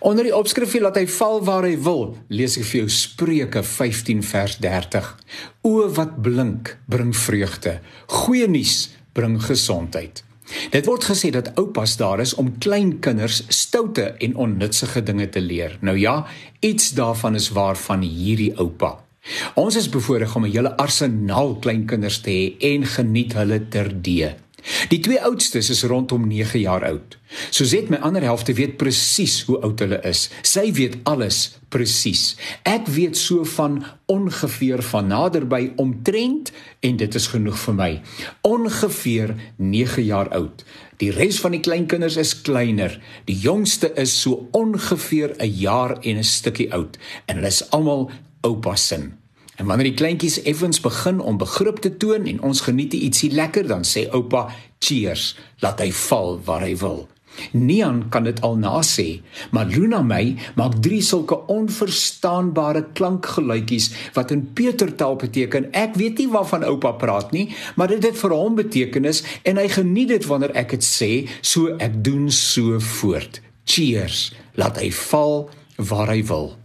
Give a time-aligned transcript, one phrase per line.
[0.00, 4.22] Onder die opskrifie laat hy val waar hy wil, lees ek vir jou Spreuke 15
[4.24, 5.10] vers 30.
[5.68, 7.74] O wat blink, bring vreugde.
[8.08, 10.22] Goeie nuus bring gesondheid.
[10.72, 15.44] Dit word gesê dat oupas daar is om klein kinders stoute en onnutsige dinge te
[15.44, 15.76] leer.
[15.84, 16.24] Nou ja,
[16.64, 18.96] iets daarvan is waar van hierdie oupa.
[19.60, 24.34] Ons is bevoorreg om 'n hele arsenaal kleinkinders te hê en geniet hulle terdee.
[24.88, 27.18] Die twee oudstes is rondom 9 jaar oud.
[27.50, 30.28] Suzet my ander helfte weet presies hoe oud hulle is.
[30.42, 32.34] Sy weet alles presies.
[32.66, 37.90] Ek weet so van ongeveer van naderby omtrent en dit is genoeg vir my.
[38.42, 40.64] Ongeveer 9 jaar oud.
[41.00, 42.98] Die res van die kleinkinders is kleiner.
[43.30, 48.10] Die jongste is so ongeveer 'n jaar en 'n stukkie oud en hulle is almal
[48.42, 49.19] oupa se.
[49.60, 53.66] En wanneer die kleintjies effens begin om begrip te toon en ons geniet ietsie lekker,
[53.68, 57.08] dan sê oupa, "Cheers, laat hy val waar hy wil."
[57.52, 59.20] Nian kan dit al na sê,
[59.50, 66.28] maar Luna my maak drie sulke onverstaanbare klankgeluitjies wat in Petertaal beteken ek weet nie
[66.28, 70.52] waarvan oupa praat nie, maar dit het vir hom betekenis en hy geniet dit wanneer
[70.54, 73.40] ek dit sê, so ek doen so voort.
[73.64, 76.56] Cheers, laat hy val waar hy wil.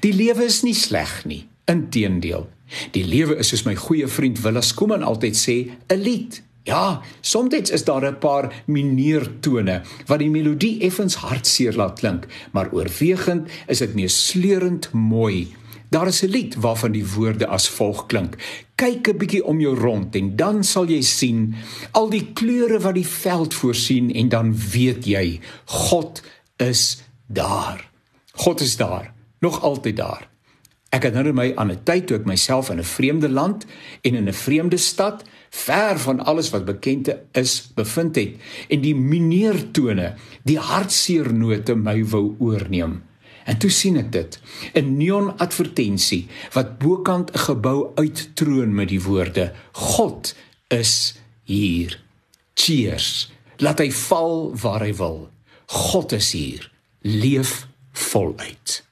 [0.00, 1.48] Die lewe is nie sleg nie.
[1.68, 2.46] Inteendeel,
[2.94, 5.56] die lewe is soos my goeie vriend Willa Skooman altyd sê,
[5.92, 6.42] 'n lied.
[6.64, 12.72] Ja, soms is daar 'n paar mineurtone wat die melodie effens hartseer laat klink, maar
[12.72, 15.48] oorwegend is dit neusleurend mooi.
[15.90, 18.36] Daar is 'n lied waarvan die woorde as volg klink:
[18.74, 21.54] Kyk 'n bietjie om jou rond en dan sal jy sien
[21.92, 26.22] al die kleure wat die veld voorsien en dan weet jy God
[26.56, 27.90] is daar.
[28.32, 30.28] God is daar, nog altyd daar.
[30.88, 33.66] Ek herinner my aan 'n tyd toe ek myself in 'n vreemde land
[34.02, 38.36] en in 'n vreemde stad, ver van alles wat bekend is, bevind het
[38.68, 43.02] en die mineurtone, die hartseer note my wou oorneem.
[43.44, 44.40] En toe sien ek dit,
[44.74, 50.34] 'n neon advertensie wat bokant 'n gebou uittroon met die woorde: God
[50.68, 52.00] is hier.
[52.54, 53.30] Cheers.
[53.56, 55.30] Laat hy val waar hy wil.
[55.66, 56.70] God is hier.
[57.00, 58.87] Leef voluit.